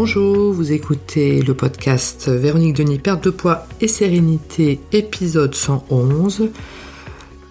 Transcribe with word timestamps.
Bonjour, 0.00 0.52
vous 0.52 0.70
écoutez 0.70 1.42
le 1.42 1.54
podcast 1.54 2.28
Véronique 2.28 2.76
Denis, 2.76 3.00
perte 3.00 3.24
de 3.24 3.30
poids 3.30 3.66
et 3.80 3.88
sérénité, 3.88 4.78
épisode 4.92 5.56
111. 5.56 6.50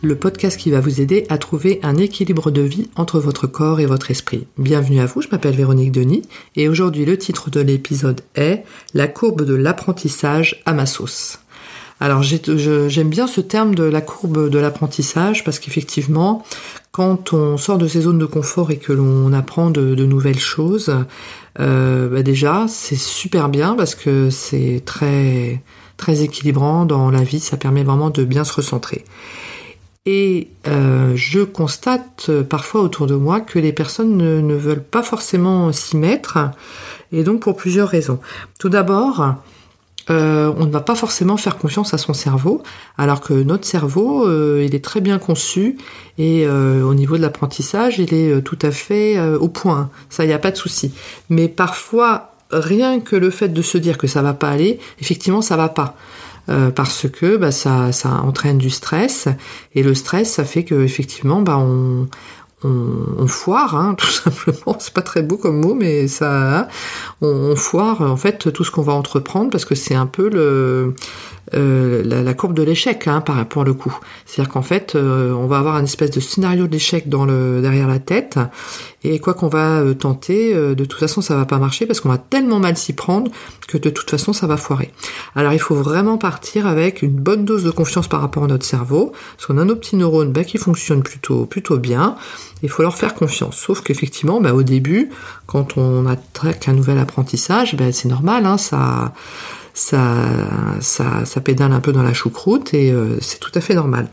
Le 0.02 0.16
podcast 0.16 0.58
qui 0.58 0.72
va 0.72 0.80
vous 0.80 1.02
aider 1.02 1.26
à 1.28 1.40
trouver 1.40 1.82
un 1.84 1.98
équilibre 1.98 2.50
de 2.50 2.62
vie 2.62 2.88
entre 2.96 3.20
votre 3.20 3.48
corps 3.48 3.82
et 3.82 3.86
votre 3.86 4.12
esprit. 4.12 4.48
Bienvenue 4.58 5.02
à 5.02 5.08
vous, 5.08 5.22
je 5.22 5.28
m'appelle 5.28 5.58
Véronique 5.58 5.92
Denis 5.92 6.22
et 6.56 6.70
aujourd'hui 6.70 7.04
le 7.04 7.18
titre 7.18 7.50
de 7.50 7.60
l'épisode 7.60 8.22
est 8.36 8.64
La 8.94 9.10
courbe 9.10 9.44
de 9.44 9.54
l'apprentissage 9.54 10.64
à 10.66 10.72
ma 10.72 10.86
sauce. 10.86 11.40
Alors 12.00 12.22
j'aime 12.22 13.10
bien 13.10 13.26
ce 13.26 13.42
terme 13.42 13.74
de 13.74 13.84
la 13.84 14.02
courbe 14.02 14.50
de 14.50 14.60
l'apprentissage 14.60 15.44
parce 15.44 15.58
qu'effectivement, 15.58 16.44
quand 16.92 17.34
on 17.34 17.58
sort 17.58 17.80
de 17.80 17.88
ses 17.88 18.02
zones 18.02 18.20
de 18.20 18.26
confort 18.26 18.70
et 18.70 18.78
que 18.78 18.94
l'on 18.94 19.34
apprend 19.34 19.72
de, 19.72 19.96
nouvelles 20.06 20.40
choses, 20.40 20.96
euh, 21.60 22.08
bah 22.08 22.22
déjà 22.22 22.66
c'est 22.68 22.98
super 22.98 23.50
bien 23.50 23.74
parce 23.74 23.96
que 23.96 24.30
c'est 24.30 24.84
très 24.86 25.62
très 25.98 26.22
équilibrant 26.22 26.86
dans 26.86 27.10
la 27.10 27.24
vie, 27.24 27.40
ça 27.40 27.58
permet 27.58 27.84
vraiment 27.84 28.12
de 28.12 28.24
bien 28.24 28.44
se 28.44 28.54
recentrer. 28.54 29.04
Et 30.06 30.50
euh, 30.68 31.14
je 31.16 31.42
constate 31.42 32.30
parfois 32.48 32.82
autour 32.82 33.08
de 33.08 33.16
moi 33.16 33.42
que 33.42 33.58
les 33.58 33.74
personnes 33.74 34.18
ne 34.18 34.54
veulent 34.54 34.84
pas 34.84 35.02
forcément 35.02 35.72
s'y 35.72 35.98
mettre, 35.98 36.38
et 37.12 37.24
donc 37.24 37.42
pour 37.42 37.58
plusieurs 37.58 37.90
raisons. 37.90 38.20
Tout 38.60 38.70
d'abord, 38.70 39.36
euh, 40.10 40.54
on 40.58 40.66
ne 40.66 40.72
va 40.72 40.82
pas 40.82 40.96
forcément 40.96 41.38
faire 41.38 41.58
confiance 41.58 41.94
à 41.94 41.98
son 41.98 42.14
cerveau, 42.14 42.64
alors 42.98 43.22
que 43.22 43.34
notre 43.34 43.66
cerveau, 43.66 44.26
euh, 44.26 44.64
il 44.66 44.74
est 44.74 44.84
très 44.84 45.02
bien 45.02 45.20
conçu 45.20 45.78
et 46.18 46.46
euh, 46.48 46.84
au 46.84 46.94
niveau 46.94 47.18
de 47.18 47.22
l'apprentissage, 47.22 48.00
il 48.00 48.14
est 48.14 48.42
tout 48.42 48.60
à 48.62 48.72
fait 48.72 49.20
au 49.20 49.50
point. 49.50 49.90
Ça, 50.10 50.24
il 50.24 50.28
n'y 50.28 50.34
a 50.34 50.40
pas 50.40 50.52
de 50.52 50.58
souci. 50.58 50.94
Mais 51.30 51.48
parfois, 51.48 52.32
rien 52.52 53.00
que 53.00 53.16
le 53.16 53.30
fait 53.30 53.50
de 53.50 53.62
se 53.62 53.78
dire 53.78 53.98
que 53.98 54.08
ça 54.08 54.22
va 54.22 54.34
pas 54.34 54.50
aller, 54.50 54.80
effectivement, 55.00 55.42
ça 55.42 55.58
va 55.58 55.70
pas. 55.70 55.96
parce 56.76 57.08
que 57.10 57.36
bah, 57.36 57.52
ça, 57.52 57.92
ça 57.92 58.10
entraîne 58.24 58.58
du 58.58 58.70
stress 58.70 59.28
et 59.76 59.84
le 59.84 59.94
stress 59.94 60.32
ça 60.32 60.46
fait 60.46 60.64
que 60.64 60.82
effectivement 60.82 61.42
bah, 61.42 61.58
on, 61.58 62.08
on, 62.64 63.28
foire, 63.28 63.76
hein, 63.76 63.96
tout 63.98 64.08
simplement. 64.08 64.78
C'est 64.80 64.94
pas 64.94 65.02
très 65.02 65.22
beau 65.22 65.38
comme 65.38 65.60
mot, 65.60 65.74
mais 65.74 66.08
ça, 66.08 66.68
on, 67.22 67.56
foire 67.56 68.02
en 68.02 68.18
fait 68.18 68.52
tout 68.52 68.64
ce 68.64 68.72
qu'on 68.72 68.82
va 68.82 68.94
entreprendre 68.94 69.50
parce 69.50 69.66
que 69.66 69.76
c'est 69.76 69.96
un 69.96 70.06
peu 70.06 70.30
le 70.30 70.94
euh, 71.54 72.04
la, 72.04 72.34
courbe 72.34 72.54
de 72.54 72.62
l'échec 72.62 73.08
hein, 73.08 73.22
par 73.22 73.46
pour 73.46 73.64
le 73.64 73.74
coup. 73.74 73.98
C'est-à-dire 74.26 74.52
qu'en 74.52 74.62
fait, 74.62 74.96
euh, 74.96 75.32
on 75.32 75.48
va 75.48 75.60
avoir 75.60 75.78
une 75.78 75.86
espèce 75.86 76.12
de 76.12 76.20
scénario 76.20 76.68
d'échec 76.68 77.08
dans 77.08 77.26
le 77.26 77.62
derrière 77.62 77.88
la 77.88 78.00
tête, 78.00 78.38
et 79.04 79.20
quoi 79.20 79.34
qu'on 79.34 79.48
va 79.48 79.80
euh, 79.80 79.94
tenter, 79.94 80.54
de 80.54 80.86
toute 80.86 81.00
façon, 81.00 81.22
ça 81.22 81.36
va 81.36 81.46
pas 81.46 81.58
marcher 81.58 81.86
parce 81.86 82.02
qu'on 82.02 82.10
va 82.10 82.18
tellement 82.18 82.60
mal 82.60 82.76
s'y 82.76 82.94
prendre 82.94 83.32
que 83.68 83.78
de 83.78 83.90
toute 83.90 84.10
façon, 84.10 84.34
ça 84.34 84.46
va 84.46 84.58
foirer. 84.58 84.92
Alors, 85.36 85.54
il 85.54 85.60
faut 85.60 85.76
vraiment 85.76 86.18
partir 86.18 86.68
avec 86.68 87.02
une 87.02 87.16
bonne 87.16 87.46
dose 87.46 87.64
de 87.64 87.72
confiance 87.72 88.08
par 88.10 88.22
rapport 88.22 88.44
à 88.44 88.48
notre 88.48 88.66
cerveau, 88.66 89.14
parce 89.36 89.46
qu'on 89.46 89.58
a 89.58 89.64
nos 89.64 89.76
petits 89.76 89.96
neurones 89.96 90.34
bah, 90.34 90.44
qui 90.44 90.58
fonctionnent 90.58 91.04
plutôt 91.04 91.46
plutôt 91.46 91.78
bien. 91.78 92.16
Il 92.64 92.70
faut 92.70 92.82
leur 92.82 92.98
faire 92.98 93.14
confiance. 93.14 93.56
Sauf 93.58 93.82
qu'effectivement, 93.82 94.42
bah, 94.42 94.54
au 94.54 94.64
début, 94.64 95.12
quand 95.46 95.78
on 95.78 96.06
attaque 96.08 96.68
un 96.68 96.74
nouvel 96.74 96.98
apprentissage, 97.08 97.76
bah, 97.76 97.92
c'est 97.92 98.10
normal, 98.10 98.46
hein, 98.46 98.58
ça 98.58 99.14
ça, 99.78 100.76
ça, 100.82 101.42
pédale 101.42 101.72
un 101.72 101.80
peu 101.80 101.92
dans 101.92 102.02
la 102.02 102.14
choucroute 102.14 102.74
et 102.74 102.92
euh, 102.92 103.18
c'est 103.22 103.40
tout 103.40 103.52
à 103.54 103.62
fait 103.62 103.76
normal. 103.76 104.10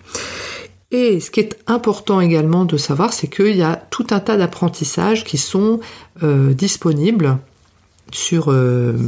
Et 0.90 1.20
ce 1.20 1.30
qui 1.30 1.40
est 1.40 1.56
important 1.66 2.20
également 2.20 2.64
de 2.64 2.76
savoir, 2.76 3.12
c'est 3.12 3.28
qu'il 3.28 3.56
y 3.56 3.62
a 3.62 3.76
tout 3.90 4.06
un 4.10 4.20
tas 4.20 4.36
d'apprentissages 4.36 5.24
qui 5.24 5.38
sont 5.38 5.80
euh, 6.22 6.52
disponibles 6.52 7.38
euh, 8.32 8.98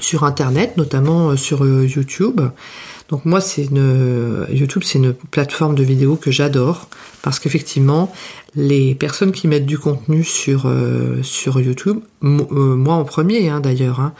sur 0.00 0.24
Internet, 0.24 0.76
notamment 0.76 1.36
sur 1.36 1.64
YouTube. 1.64 2.40
Donc 3.12 3.24
moi, 3.24 3.40
c'est 3.40 3.66
une 3.66 4.46
YouTube, 4.50 4.82
c'est 4.84 4.98
une 4.98 5.12
plateforme 5.12 5.76
de 5.76 5.84
vidéos 5.84 6.16
que 6.16 6.32
j'adore 6.32 6.88
parce 7.22 7.38
qu'effectivement, 7.38 8.12
les 8.56 8.96
personnes 8.96 9.30
qui 9.30 9.46
mettent 9.46 9.66
du 9.66 9.78
contenu 9.78 10.24
sur 10.24 10.68
sur 11.22 11.60
YouTube, 11.60 12.00
moi 12.22 12.94
en 12.94 13.04
premier 13.04 13.48
hein, 13.50 13.60
d'ailleurs, 13.60 14.00
hein, 14.00 14.14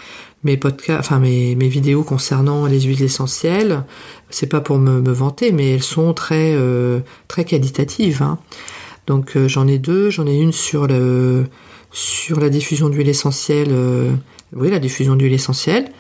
mes 0.45 0.57
podcasts, 0.57 1.01
enfin 1.01 1.19
mes, 1.19 1.55
mes 1.55 1.69
vidéos 1.69 2.03
concernant 2.03 2.67
les 2.67 2.81
huiles 2.81 3.03
essentielles, 3.03 3.85
c'est 4.31 4.47
pas 4.47 4.61
pour 4.61 4.79
me, 4.79 5.01
me, 5.01 5.13
vanter, 5.13 5.53
mais 5.53 5.75
elles 5.75 5.83
sont 5.83 6.15
très 6.15 6.55
euh, 6.55 7.01
très 7.29 7.45
qualitatives. 7.45 8.23
Hein. 8.23 8.39
Donc 9.07 9.37
euh, 9.37 9.49
j'en 9.49 9.69
ai 9.69 9.79
deux, 9.79 10.11
j'en 10.11 10.27
ai 10.27 10.37
une 10.37 10.53
sur 10.53 10.87
le 10.87 11.47
sur 11.93 12.41
la 12.41 12.49
diffusion 12.49 12.89
d'huile 12.89 13.09
essentielle, 13.09 13.69
euh, 13.71 14.13
oui 14.55 14.71
la 14.71 14.79
diffusion 14.79 15.15
d'huile 15.15 15.35
essentielle, 15.35 15.91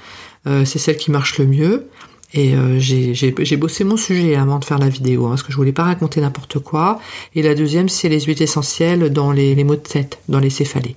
c'est 0.44 0.78
celle 0.78 0.96
qui 0.96 1.12
marche 1.12 1.38
le 1.38 1.46
mieux. 1.46 1.86
Et 2.34 2.54
j'ai 2.78 3.56
bossé 3.56 3.84
mon 3.84 3.96
sujet 3.96 4.36
avant 4.36 4.58
de 4.58 4.64
faire 4.64 4.78
la 4.78 4.88
vidéo, 4.88 5.26
hein, 5.26 5.30
parce 5.30 5.42
que 5.42 5.52
je 5.52 5.56
voulais 5.56 5.72
pas 5.72 5.84
raconter 5.84 6.20
n'importe 6.20 6.58
quoi. 6.58 6.98
Et 7.34 7.42
la 7.42 7.54
deuxième, 7.54 7.88
c'est 7.88 8.08
les 8.08 8.20
huiles 8.20 8.42
essentielles 8.42 9.12
dans 9.12 9.32
les, 9.32 9.54
les 9.54 9.64
maux 9.64 9.76
de 9.76 9.80
tête, 9.80 10.18
dans 10.28 10.38
les 10.38 10.50
céphalées. 10.50 10.96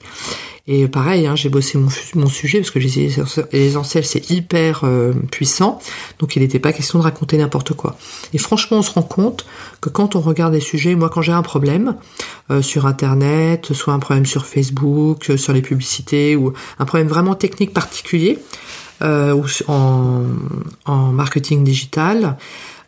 Et 0.67 0.87
pareil, 0.87 1.27
hein, 1.27 1.35
j'ai 1.35 1.49
bossé 1.49 1.77
mon, 1.77 1.89
mon, 2.15 2.27
sujet 2.27 2.57
parce 2.57 2.71
que 2.71 2.79
les 2.79 3.19
essentiels 3.53 4.03
c'est 4.03 4.31
hyper 4.31 4.81
euh, 4.83 5.13
puissant, 5.29 5.79
donc 6.17 6.35
il 6.35 6.41
n'était 6.41 6.57
pas 6.57 6.73
question 6.73 6.97
de 6.97 7.03
raconter 7.03 7.37
n'importe 7.37 7.73
quoi. 7.73 7.95
Et 8.33 8.39
franchement, 8.39 8.77
on 8.77 8.81
se 8.81 8.89
rend 8.89 9.03
compte 9.03 9.45
que 9.79 9.89
quand 9.89 10.15
on 10.15 10.21
regarde 10.21 10.53
des 10.53 10.59
sujets, 10.59 10.95
moi 10.95 11.09
quand 11.09 11.21
j'ai 11.21 11.33
un 11.33 11.43
problème 11.43 11.95
euh, 12.49 12.63
sur 12.63 12.87
Internet, 12.87 13.73
soit 13.73 13.93
un 13.93 13.99
problème 13.99 14.25
sur 14.25 14.47
Facebook, 14.47 15.29
euh, 15.29 15.37
sur 15.37 15.53
les 15.53 15.61
publicités, 15.61 16.35
ou 16.35 16.53
un 16.79 16.85
problème 16.85 17.09
vraiment 17.09 17.35
technique 17.35 17.71
particulier, 17.71 18.39
en, 19.01 20.23
en 20.85 21.11
marketing 21.11 21.63
digital, 21.63 22.37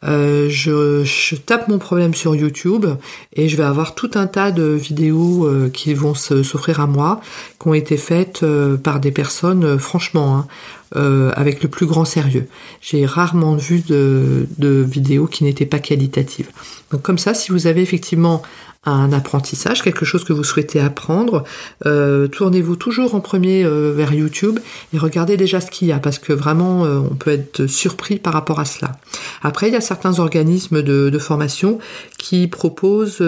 euh, 0.03 0.47
je, 0.49 1.35
tape 1.35 1.67
mon 1.67 1.79
problème 1.79 2.13
sur 2.13 2.35
YouTube 2.35 2.85
et 3.33 3.49
je 3.49 3.57
vais 3.57 3.63
avoir 3.63 3.95
tout 3.95 4.11
un 4.15 4.27
tas 4.27 4.51
de 4.51 4.63
vidéos 4.63 5.45
euh, 5.45 5.69
qui 5.69 5.93
vont 5.93 6.13
s'offrir 6.13 6.79
à 6.79 6.87
moi, 6.87 7.19
qui 7.59 7.67
ont 7.67 7.73
été 7.73 7.97
faites 7.97 8.43
euh, 8.43 8.77
par 8.77 8.99
des 8.99 9.11
personnes, 9.11 9.79
franchement, 9.79 10.37
hein, 10.37 10.47
avec 10.93 11.61
le 11.63 11.69
plus 11.69 11.85
grand 11.85 12.05
sérieux. 12.05 12.47
J'ai 12.81 13.05
rarement 13.05 13.55
vu 13.55 13.81
de, 13.81 14.47
vidéos 14.59 15.27
qui 15.27 15.43
n'étaient 15.43 15.65
pas 15.65 15.79
qualitatives. 15.79 16.49
Donc 16.91 17.01
comme 17.01 17.17
ça, 17.17 17.33
si 17.33 17.51
vous 17.51 17.67
avez 17.67 17.81
effectivement 17.81 18.41
un 18.85 19.11
apprentissage, 19.11 19.83
quelque 19.83 20.05
chose 20.05 20.23
que 20.23 20.33
vous 20.33 20.43
souhaitez 20.43 20.79
apprendre, 20.79 21.43
euh, 21.85 22.27
tournez-vous 22.27 22.75
toujours 22.75 23.15
en 23.15 23.19
premier 23.19 23.65
euh, 23.65 23.91
vers 23.93 24.13
YouTube 24.13 24.59
et 24.93 24.97
regardez 24.97 25.35
déjà 25.35 25.59
ce 25.59 25.69
qu'il 25.69 25.89
y 25.89 25.91
a 25.91 25.99
parce 25.99 26.19
que 26.19 26.31
vraiment 26.31 26.85
euh, 26.85 26.99
on 26.99 27.15
peut 27.15 27.31
être 27.31 27.67
surpris 27.67 28.17
par 28.17 28.33
rapport 28.33 28.59
à 28.59 28.65
cela. 28.65 28.93
Après, 29.41 29.67
il 29.67 29.73
y 29.73 29.77
a 29.77 29.81
certains 29.81 30.19
organismes 30.19 30.81
de 30.81 31.19
formation 31.19 31.79
qui 32.17 32.47
proposent 32.47 33.21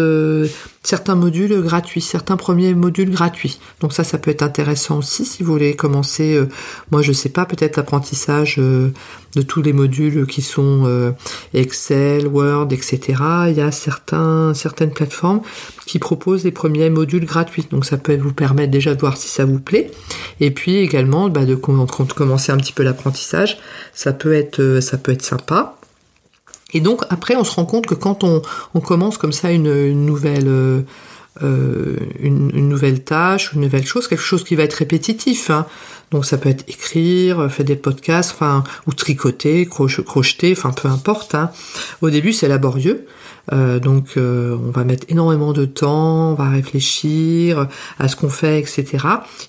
certains 0.83 1.15
modules 1.15 1.61
gratuits, 1.61 2.01
certains 2.01 2.37
premiers 2.37 2.73
modules 2.73 3.11
gratuits. 3.11 3.59
Donc 3.81 3.93
ça, 3.93 4.03
ça 4.03 4.17
peut 4.17 4.31
être 4.31 4.43
intéressant 4.43 4.99
aussi 4.99 5.25
si 5.25 5.43
vous 5.43 5.51
voulez 5.51 5.75
commencer. 5.75 6.41
moi, 6.91 7.01
je 7.01 7.11
sais 7.11 7.29
pas, 7.29 7.45
peut-être 7.45 7.77
l'apprentissage 7.77 8.57
de 8.57 9.41
tous 9.41 9.61
les 9.61 9.73
modules 9.73 10.25
qui 10.25 10.41
sont 10.41 11.13
Excel, 11.53 12.27
Word, 12.27 12.69
etc. 12.71 12.99
Il 13.47 13.57
y 13.57 13.61
a 13.61 13.71
certains, 13.71 14.53
certaines 14.53 14.91
plateformes 14.91 15.41
qui 15.85 15.99
propose 15.99 16.43
les 16.43 16.51
premiers 16.51 16.89
modules 16.89 17.25
gratuits. 17.25 17.67
Donc 17.71 17.85
ça 17.85 17.97
peut 17.97 18.15
vous 18.15 18.33
permettre 18.33 18.71
déjà 18.71 18.93
de 18.93 18.99
voir 18.99 19.17
si 19.17 19.27
ça 19.27 19.45
vous 19.45 19.59
plaît. 19.59 19.91
Et 20.39 20.51
puis 20.51 20.77
également 20.77 21.29
bah, 21.29 21.45
de 21.45 21.55
commencer 21.55 22.51
un 22.51 22.57
petit 22.57 22.73
peu 22.73 22.83
l'apprentissage. 22.83 23.57
Ça 23.93 24.13
peut 24.13 24.33
être 24.33 24.59
euh, 24.59 24.81
ça 24.81 24.97
peut 24.97 25.11
être 25.11 25.23
sympa. 25.23 25.78
Et 26.73 26.81
donc 26.81 27.03
après 27.09 27.35
on 27.35 27.43
se 27.43 27.55
rend 27.55 27.65
compte 27.65 27.85
que 27.85 27.95
quand 27.95 28.23
on, 28.23 28.41
commence 28.81 29.17
comme 29.17 29.33
ça 29.33 29.51
une, 29.51 30.05
nouvelle 30.05 30.47
euh, 30.47 30.81
euh, 31.41 31.97
une, 32.19 32.49
nouvelle 32.69 33.03
tâche, 33.03 33.53
une 33.53 33.61
nouvelle 33.61 33.85
chose, 33.85 34.07
quelque 34.07 34.23
chose 34.23 34.43
qui 34.43 34.55
va 34.55 34.63
être 34.63 34.73
répétitif. 34.73 35.49
Hein. 35.49 35.65
Donc 36.11 36.25
ça 36.25 36.37
peut 36.37 36.49
être 36.49 36.67
écrire, 36.67 37.51
faire 37.51 37.65
des 37.65 37.75
podcasts, 37.75 38.31
enfin 38.33 38.63
ou 38.87 38.93
tricoter, 38.93 39.65
crocheter, 39.67 40.53
enfin 40.57 40.71
peu 40.71 40.87
importe. 40.87 41.35
Hein. 41.35 41.51
Au 42.01 42.09
début 42.09 42.33
c'est 42.33 42.47
laborieux. 42.47 43.05
Euh, 43.51 43.79
donc 43.79 44.17
euh, 44.17 44.57
on 44.67 44.71
va 44.71 44.83
mettre 44.83 45.05
énormément 45.09 45.53
de 45.53 45.65
temps, 45.65 46.31
on 46.31 46.33
va 46.35 46.49
réfléchir 46.49 47.67
à 47.97 48.07
ce 48.07 48.15
qu'on 48.15 48.29
fait, 48.29 48.59
etc. 48.59 48.97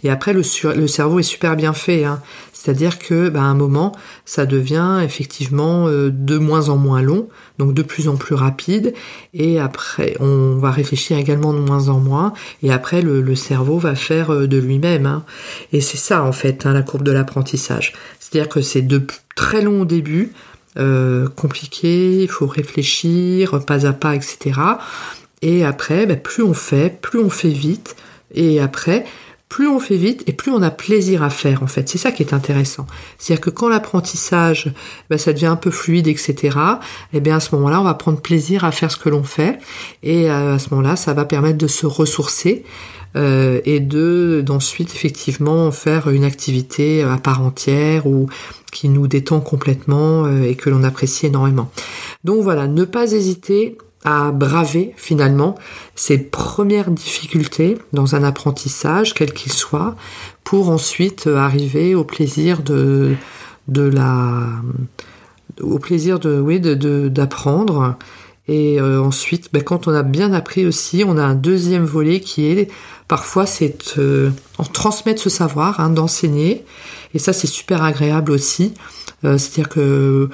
Et 0.04 0.10
après 0.10 0.32
le, 0.32 0.42
le, 0.74 0.86
cerveau 0.86 1.18
est 1.18 1.24
super 1.24 1.56
bien 1.56 1.72
fait, 1.72 2.04
hein. 2.04 2.20
c'est-à-dire 2.52 2.98
que 2.98 3.28
bah, 3.28 3.40
à 3.40 3.44
un 3.44 3.54
moment 3.54 3.92
ça 4.24 4.46
devient 4.46 5.00
effectivement 5.04 5.86
euh, 5.86 6.10
de 6.10 6.38
moins 6.38 6.68
en 6.68 6.76
moins 6.76 7.02
long, 7.02 7.28
donc 7.58 7.74
de 7.74 7.82
plus 7.82 8.08
en 8.08 8.16
plus 8.16 8.34
rapide. 8.34 8.94
Et 9.34 9.60
après 9.60 10.16
on 10.20 10.56
va 10.56 10.70
réfléchir 10.70 11.18
également 11.18 11.52
de 11.52 11.60
moins 11.60 11.88
en 11.88 12.00
moins. 12.00 12.32
Et 12.62 12.72
après 12.72 13.02
le, 13.02 13.34
cerveau 13.34 13.78
va 13.78 13.94
faire 13.94 14.34
de 14.34 14.58
lui-même. 14.58 15.06
Hein. 15.06 15.24
Et 15.72 15.80
c'est 15.80 15.96
ça 15.96 16.24
en 16.24 16.32
fait 16.32 16.66
hein, 16.66 16.72
la 16.72 16.82
courbe 16.82 17.02
de 17.02 17.12
l'apprentissage. 17.12 17.92
C'est-à-dire 18.18 18.48
que 18.48 18.60
c'est 18.60 18.82
de 18.82 19.02
très 19.34 19.62
long 19.62 19.82
au 19.82 19.84
début 19.84 20.32
euh, 20.78 21.28
compliqué, 21.28 22.22
il 22.22 22.28
faut 22.28 22.46
réfléchir 22.46 23.60
pas 23.66 23.86
à 23.86 23.92
pas, 23.92 24.14
etc. 24.14 24.60
Et 25.42 25.64
après, 25.64 26.06
bah, 26.06 26.16
plus 26.16 26.42
on 26.42 26.54
fait, 26.54 27.00
plus 27.00 27.18
on 27.18 27.30
fait 27.30 27.48
vite. 27.48 27.96
Et 28.32 28.60
après, 28.60 29.04
plus 29.50 29.66
on 29.66 29.80
fait 29.80 29.96
vite 29.96 30.22
et 30.28 30.32
plus 30.32 30.52
on 30.52 30.62
a 30.62 30.70
plaisir 30.70 31.24
à 31.24 31.28
faire 31.28 31.62
en 31.64 31.66
fait. 31.66 31.88
C'est 31.88 31.98
ça 31.98 32.12
qui 32.12 32.22
est 32.22 32.32
intéressant. 32.32 32.86
C'est-à-dire 33.18 33.42
que 33.42 33.50
quand 33.50 33.68
l'apprentissage, 33.68 34.72
ben, 35.10 35.18
ça 35.18 35.32
devient 35.32 35.46
un 35.46 35.56
peu 35.56 35.72
fluide, 35.72 36.06
etc. 36.06 36.56
Eh 37.12 37.20
bien 37.20 37.36
à 37.36 37.40
ce 37.40 37.54
moment-là, 37.56 37.80
on 37.80 37.84
va 37.84 37.94
prendre 37.94 38.20
plaisir 38.20 38.64
à 38.64 38.70
faire 38.70 38.92
ce 38.92 38.96
que 38.96 39.08
l'on 39.08 39.24
fait 39.24 39.58
et 40.04 40.30
euh, 40.30 40.54
à 40.54 40.58
ce 40.60 40.70
moment-là, 40.70 40.94
ça 40.94 41.14
va 41.14 41.24
permettre 41.24 41.58
de 41.58 41.66
se 41.66 41.84
ressourcer. 41.84 42.64
Euh, 43.16 43.60
et 43.64 43.80
de 43.80 44.40
d'ensuite 44.46 44.94
effectivement 44.94 45.72
faire 45.72 46.10
une 46.10 46.22
activité 46.22 47.02
à 47.02 47.16
part 47.16 47.42
entière 47.42 48.06
ou 48.06 48.28
qui 48.70 48.88
nous 48.88 49.08
détend 49.08 49.40
complètement 49.40 50.26
euh, 50.26 50.44
et 50.44 50.54
que 50.54 50.70
l'on 50.70 50.84
apprécie 50.84 51.26
énormément. 51.26 51.72
Donc 52.22 52.42
voilà, 52.44 52.68
ne 52.68 52.84
pas 52.84 53.10
hésiter 53.10 53.78
à 54.04 54.30
braver 54.30 54.94
finalement 54.96 55.56
ces 55.96 56.18
premières 56.18 56.92
difficultés 56.92 57.78
dans 57.92 58.14
un 58.14 58.22
apprentissage, 58.22 59.12
quel 59.12 59.32
qu'il 59.32 59.52
soit, 59.52 59.96
pour 60.44 60.70
ensuite 60.70 61.26
arriver 61.26 61.96
au 61.96 62.04
plaisir 62.04 62.62
de, 62.62 63.16
de 63.66 63.82
la, 63.82 64.46
au 65.60 65.78
plaisir 65.78 66.18
de, 66.18 66.38
oui, 66.38 66.60
de, 66.60 67.08
d'apprendre. 67.08 67.96
Et 68.50 68.80
euh, 68.80 69.00
ensuite, 69.00 69.50
ben, 69.52 69.62
quand 69.62 69.86
on 69.86 69.94
a 69.94 70.02
bien 70.02 70.32
appris 70.32 70.66
aussi, 70.66 71.04
on 71.06 71.16
a 71.16 71.22
un 71.22 71.36
deuxième 71.36 71.84
volet 71.84 72.18
qui 72.18 72.46
est 72.46 72.68
parfois 73.06 73.46
c'est 73.46 73.96
euh, 73.96 74.30
transmettre 74.72 75.22
ce 75.22 75.30
savoir, 75.30 75.78
hein, 75.78 75.88
d'enseigner. 75.88 76.64
Et 77.14 77.20
ça, 77.20 77.32
c'est 77.32 77.46
super 77.46 77.84
agréable 77.84 78.32
aussi. 78.32 78.74
Euh, 79.24 79.38
c'est-à-dire 79.38 79.68
que 79.68 80.30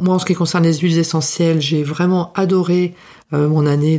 moi, 0.00 0.16
en 0.16 0.18
ce 0.18 0.26
qui 0.26 0.34
concerne 0.34 0.64
les 0.64 0.78
huiles 0.78 0.98
essentielles, 0.98 1.60
j'ai 1.60 1.84
vraiment 1.84 2.32
adoré 2.34 2.94
mon 3.30 3.64
année 3.64 3.98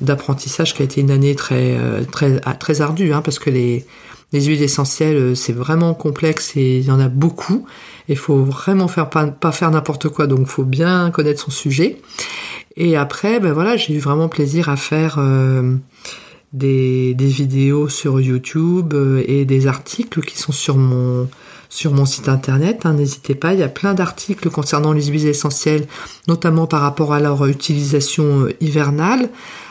d'apprentissage, 0.00 0.72
qui 0.72 0.82
a 0.82 0.84
été 0.84 1.00
une 1.00 1.10
année 1.10 1.34
très 1.34 1.76
très 2.12 2.40
ah, 2.44 2.54
très 2.54 2.80
ardue, 2.80 3.12
hein, 3.12 3.20
parce 3.20 3.40
que 3.40 3.50
les 3.50 3.84
les 4.32 4.42
huiles 4.44 4.62
essentielles, 4.62 5.36
c'est 5.36 5.52
vraiment 5.52 5.94
complexe 5.94 6.56
et 6.56 6.78
il 6.78 6.84
y 6.84 6.92
en 6.92 7.00
a 7.00 7.08
beaucoup. 7.08 7.66
Il 8.08 8.16
faut 8.16 8.44
vraiment 8.44 8.86
faire 8.86 9.10
pas, 9.10 9.26
pas 9.26 9.50
faire 9.50 9.72
n'importe 9.72 10.10
quoi, 10.10 10.28
donc 10.28 10.46
faut 10.46 10.62
bien 10.62 11.10
connaître 11.10 11.40
son 11.40 11.50
sujet. 11.50 12.00
Et 12.76 12.96
après, 12.96 13.40
ben 13.40 13.52
voilà, 13.52 13.76
j'ai 13.76 13.94
eu 13.94 13.98
vraiment 13.98 14.28
plaisir 14.28 14.68
à 14.68 14.76
faire 14.76 15.18
des, 16.52 17.14
des 17.14 17.26
vidéos 17.28 17.88
sur 17.88 18.20
YouTube 18.20 18.94
et 19.26 19.44
des 19.44 19.66
articles 19.66 20.20
qui 20.20 20.38
sont 20.38 20.52
sur 20.52 20.76
mon 20.76 21.28
sur 21.68 21.92
mon 21.92 22.06
site 22.06 22.28
internet. 22.28 22.86
Hein, 22.86 22.94
n'hésitez 22.94 23.34
pas, 23.34 23.52
il 23.54 23.60
y 23.60 23.62
a 23.62 23.68
plein 23.68 23.94
d'articles 23.94 24.50
concernant 24.50 24.92
les 24.92 25.04
huiles 25.06 25.26
essentielles, 25.26 25.86
notamment 26.28 26.66
par 26.66 26.80
rapport 26.80 27.12
à 27.12 27.20
leur 27.20 27.46
utilisation 27.46 28.44
euh, 28.44 28.52
hivernale, 28.60 29.28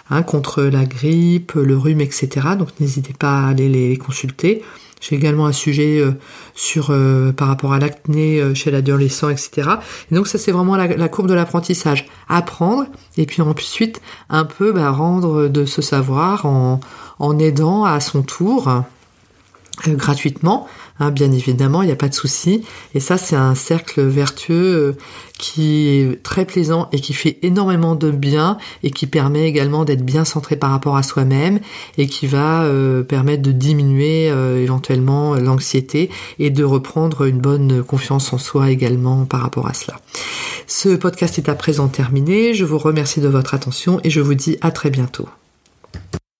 hein, 0.09 0.23
contre 0.23 0.63
la 0.63 0.85
grippe, 0.85 1.53
le 1.53 1.77
rhume, 1.77 2.01
etc. 2.01 2.29
Donc 2.57 2.69
n'hésitez 2.79 3.13
pas 3.13 3.39
à 3.39 3.47
aller 3.49 3.69
les 3.69 3.97
consulter. 3.97 4.61
J'ai 5.01 5.15
également 5.15 5.45
un 5.45 5.51
sujet 5.51 6.00
euh, 6.00 6.12
sur 6.56 6.88
euh, 6.89 7.31
par 7.31 7.47
rapport 7.47 7.74
à 7.74 7.80
l'acné 7.80 8.56
chez 8.56 8.71
l'adolescent, 8.71 9.30
etc. 9.30 9.69
Et 10.12 10.15
donc 10.15 10.27
ça 10.27 10.38
c'est 10.38 10.51
vraiment 10.51 10.75
la, 10.75 11.09
courbe 11.09 11.27
de 11.27 11.33
l'apprentissage. 11.33 12.07
Apprendre 12.30 12.86
et 13.18 13.25
puis 13.25 13.42
ensuite 13.42 14.01
un 14.30 14.45
peu 14.45 14.71
bah, 14.71 14.89
rendre 14.92 15.47
de 15.47 15.65
ce 15.65 15.81
savoir 15.81 16.45
en 16.45 17.39
aidant 17.39 17.83
à 17.83 18.00
son 18.00 18.24
tour 18.24 18.86
gratuitement 19.88 20.68
Hein, 21.00 21.12
bien 21.12 21.31
évidemment, 21.31 21.81
il 21.81 21.88
n'y 21.88 21.92
a 21.92 21.98
pas 21.98 22.07
de 22.07 22.13
souci. 22.13 22.63
Et 22.94 23.01
ça, 23.01 23.18
c'est 23.18 23.36
un 23.36 23.54
cercle 23.54 24.01
vertueux 24.01 24.75
euh, 24.75 24.98
qui 25.38 25.89
est 25.89 26.24
très 26.24 26.45
plaisant 26.45 26.88
et 26.94 27.01
qui 27.01 27.13
fait 27.13 27.38
énormément 27.42 27.95
de 27.95 28.12
bien 28.12 28.57
et 28.81 28.92
qui 28.92 29.06
permet 29.06 29.45
également 29.45 29.83
d'être 29.83 30.06
bien 30.06 30.24
centré 30.24 30.56
par 30.56 30.72
rapport 30.72 30.95
à 30.95 31.04
soi-même 31.04 31.60
et 31.98 32.07
qui 32.07 32.27
va 32.27 32.63
euh, 32.63 33.04
permettre 33.04 33.42
de 33.42 33.51
diminuer 33.51 34.30
euh, 34.30 34.63
éventuellement 34.63 35.36
l'anxiété 35.36 36.10
et 36.39 36.50
de 36.50 36.63
reprendre 36.63 37.25
une 37.25 37.39
bonne 37.39 37.83
confiance 37.83 38.31
en 38.31 38.38
soi 38.38 38.72
également 38.72 39.25
par 39.25 39.42
rapport 39.42 39.68
à 39.68 39.74
cela. 39.74 40.00
Ce 40.68 40.95
podcast 40.95 41.38
est 41.38 41.50
à 41.50 41.56
présent 41.56 41.89
terminé. 41.89 42.54
Je 42.54 42.63
vous 42.63 42.77
remercie 42.77 43.19
de 43.19 43.27
votre 43.27 43.54
attention 43.54 44.00
et 44.06 44.10
je 44.10 44.22
vous 44.22 44.33
dis 44.33 44.57
à 44.62 44.72
très 44.72 44.89
bientôt. 44.89 45.27